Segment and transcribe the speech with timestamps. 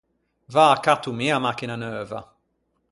[0.53, 2.19] V’â catto mi a machina neuva.